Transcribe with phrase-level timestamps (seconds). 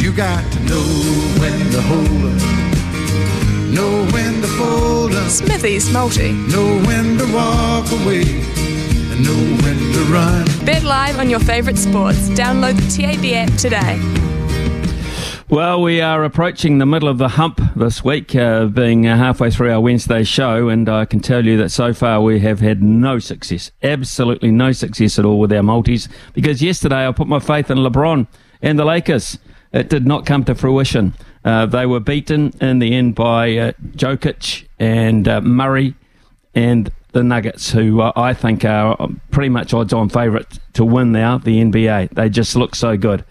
[0.00, 0.84] You got to know
[1.40, 6.32] when to hold up, know when to fold up, Smithy's Multi.
[6.32, 10.46] know when to walk away, and know when to run.
[10.64, 12.28] Bet live on your favourite sports.
[12.30, 14.00] Download the TAB app today.
[15.50, 19.50] Well, we are approaching the middle of the hump this week, uh, being uh, halfway
[19.50, 22.82] through our Wednesday show, and I can tell you that so far we have had
[22.82, 26.08] no success, absolutely no success at all with our multis.
[26.34, 28.28] Because yesterday I put my faith in LeBron
[28.62, 29.38] and the Lakers.
[29.72, 31.14] It did not come to fruition.
[31.44, 35.94] Uh, they were beaten in the end by uh, Jokic and uh, Murray
[36.54, 38.96] and the Nuggets, who uh, I think are
[39.30, 42.10] pretty much odds-on favourite to win now the NBA.
[42.10, 43.24] They just look so good.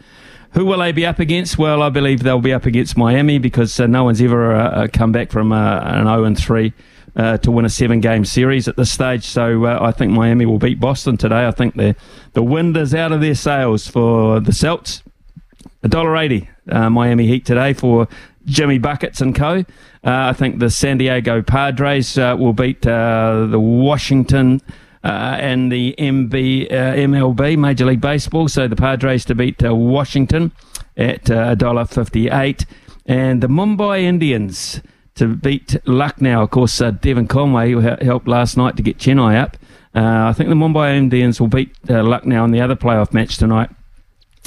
[0.54, 1.58] Who will they be up against?
[1.58, 5.12] Well, I believe they'll be up against Miami because uh, no one's ever uh, come
[5.12, 6.74] back from an 0 and 3
[7.18, 9.26] uh, to win a seven game series at this stage.
[9.26, 11.48] So uh, I think Miami will beat Boston today.
[11.48, 11.96] I think the
[12.34, 15.04] the wind is out of their sails for the Celts.
[15.84, 18.08] $1.80 uh, Miami Heat today for
[18.46, 19.58] Jimmy Buckets and co.
[19.58, 19.64] Uh,
[20.04, 24.62] I think the San Diego Padres uh, will beat uh, the Washington
[25.04, 28.48] uh, and the MB, uh, MLB, Major League Baseball.
[28.48, 30.52] So the Padres to beat Washington
[30.96, 32.66] at uh, $1.58.
[33.06, 34.82] And the Mumbai Indians
[35.16, 36.44] to beat Lucknow.
[36.44, 39.58] Of course, Devon Conway helped last night to get Chennai up.
[39.94, 43.70] I think the Mumbai Indians will beat Lucknow in the other playoff match tonight.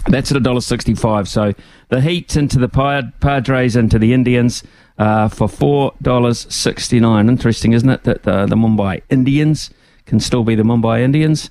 [0.09, 1.29] That's at a dollar sixty-five.
[1.29, 1.53] So
[1.89, 4.63] the Heat into the Pad- Padres into the Indians
[4.99, 7.29] uh, for four dollars sixty-nine.
[7.29, 8.05] Interesting, isn't it?
[8.05, 9.71] That uh, the Mumbai Indians
[10.07, 11.51] can still be the Mumbai Indians.